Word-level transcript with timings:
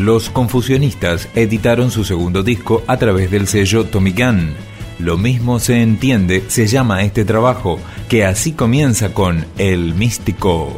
Los 0.00 0.30
confusionistas 0.30 1.28
editaron 1.34 1.90
su 1.90 2.04
segundo 2.04 2.42
disco 2.42 2.82
a 2.86 2.96
través 2.96 3.30
del 3.30 3.46
sello 3.46 3.84
Gunn. 3.92 4.54
Lo 4.98 5.18
mismo 5.18 5.60
se 5.60 5.82
entiende, 5.82 6.42
se 6.48 6.66
llama 6.66 7.02
este 7.02 7.26
trabajo, 7.26 7.78
que 8.08 8.24
así 8.24 8.52
comienza 8.52 9.12
con 9.12 9.44
El 9.58 9.94
Místico. 9.94 10.74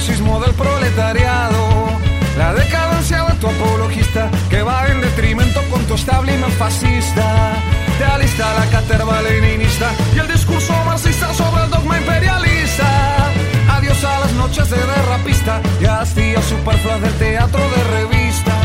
Sismo 0.00 0.40
del 0.40 0.52
proletariado. 0.54 1.88
La 2.36 2.52
decadencia 2.52 3.24
de 3.24 3.34
tu 3.34 3.46
apologista 3.46 4.30
que 4.50 4.62
va 4.62 4.86
en 4.88 5.00
detrimento 5.00 5.60
con 5.70 5.84
tu 5.86 5.94
establishment 5.94 6.52
fascista. 6.54 7.54
Te 7.98 8.04
alista 8.04 8.52
la 8.54 8.66
caterva 8.66 9.22
leninista 9.22 9.90
y 10.14 10.18
el 10.18 10.28
discurso 10.28 10.72
marxista 10.84 11.32
sobre 11.34 11.64
el 11.64 11.70
dogma 11.70 11.98
imperialista. 11.98 13.32
Adiós 13.70 14.04
a 14.04 14.20
las 14.20 14.32
noches 14.32 14.68
de 14.70 14.76
derrapista 14.76 15.60
y 15.80 15.86
hastío 15.86 16.42
superfluas 16.42 17.00
del 17.00 17.14
teatro 17.14 17.60
de 17.60 17.84
revista. 17.98 18.55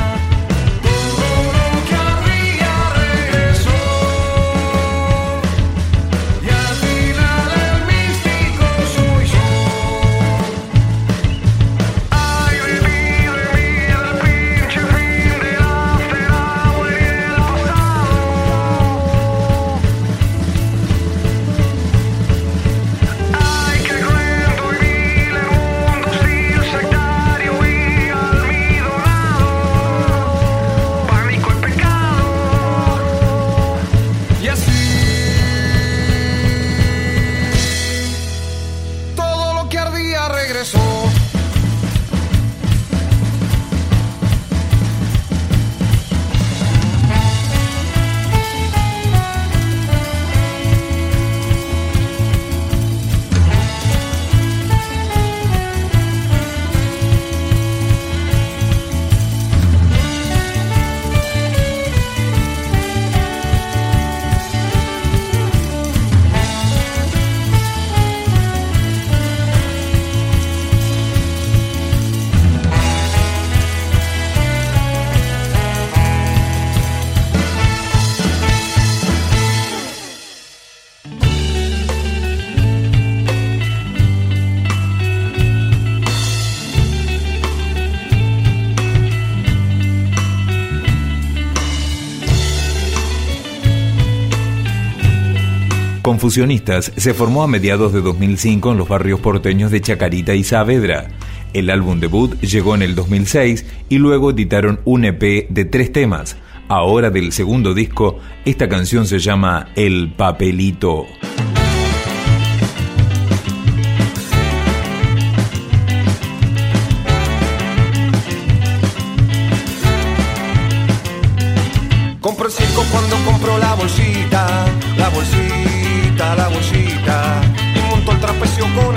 Confusionistas 96.21 96.91
se 96.97 97.15
formó 97.15 97.41
a 97.41 97.47
mediados 97.47 97.93
de 97.93 98.01
2005 98.01 98.73
en 98.73 98.77
los 98.77 98.87
barrios 98.87 99.19
porteños 99.19 99.71
de 99.71 99.81
Chacarita 99.81 100.35
y 100.35 100.43
Saavedra. 100.43 101.07
El 101.51 101.71
álbum 101.71 101.99
debut 101.99 102.39
llegó 102.41 102.75
en 102.75 102.83
el 102.83 102.93
2006 102.93 103.65
y 103.89 103.97
luego 103.97 104.29
editaron 104.29 104.81
un 104.85 105.05
EP 105.05 105.49
de 105.49 105.65
tres 105.65 105.91
temas. 105.91 106.37
Ahora 106.67 107.09
del 107.09 107.31
segundo 107.31 107.73
disco, 107.73 108.19
esta 108.45 108.69
canción 108.69 109.07
se 109.07 109.17
llama 109.17 109.69
El 109.75 110.13
Papelito. 110.15 111.07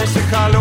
bicycle 0.04 0.53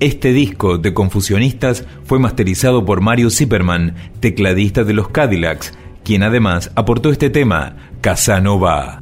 Este 0.00 0.32
disco 0.32 0.78
de 0.78 0.94
Confusionistas 0.94 1.84
fue 2.04 2.20
masterizado 2.20 2.84
por 2.84 3.00
Mario 3.00 3.30
Zipperman, 3.30 3.96
tecladista 4.20 4.84
de 4.84 4.92
los 4.92 5.08
Cadillacs, 5.08 5.76
quien 6.04 6.22
además 6.22 6.70
aportó 6.76 7.10
este 7.10 7.30
tema, 7.30 7.74
Casanova. 8.00 9.00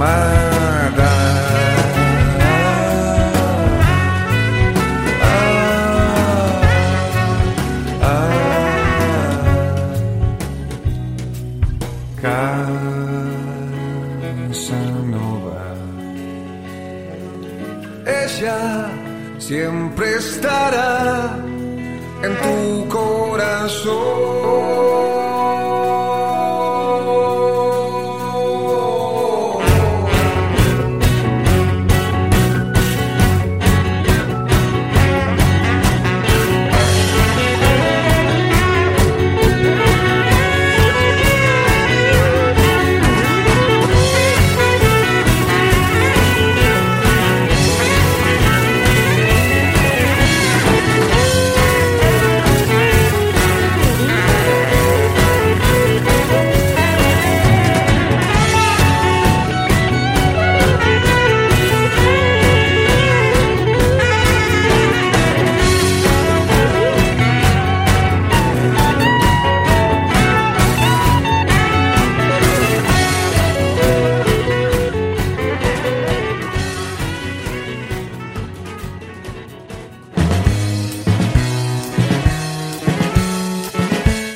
my 0.00 0.49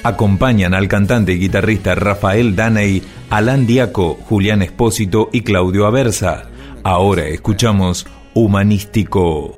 acompañan 0.04 0.74
al 0.74 0.86
cantante 0.86 1.32
y 1.32 1.38
guitarrista 1.38 1.96
Rafael 1.96 2.54
Daney, 2.54 3.02
Alan 3.30 3.66
Diaco, 3.66 4.16
Julián 4.28 4.62
Espósito 4.62 5.30
y 5.32 5.40
Claudio 5.40 5.86
Aversa. 5.86 6.44
Ahora 6.84 7.24
escuchamos 7.24 8.06
Humanístico. 8.34 9.56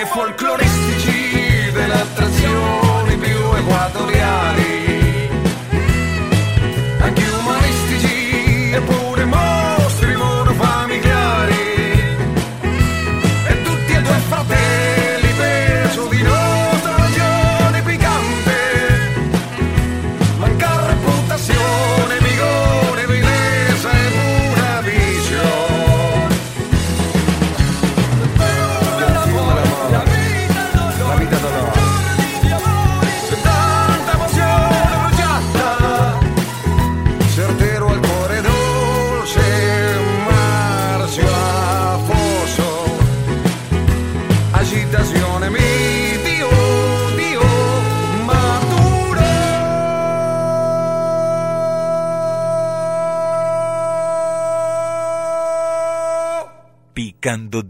E 0.00 0.06
folcloristici 0.06 0.97